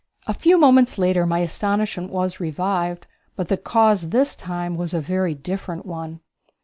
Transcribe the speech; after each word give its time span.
A 0.25 0.33
few 0.33 0.57
moments 0.57 0.97
later 0.97 1.27
my 1.27 1.41
astonishment 1.41 2.09
was 2.11 2.39
revived, 2.39 3.05
but 3.35 3.49
the 3.49 3.55
cause 3.57 4.09
this 4.09 4.35
time 4.35 4.75
was 4.75 4.95
a 4.95 4.99
very 4.99 5.35
different 5.35 5.85
one. 5.85 6.21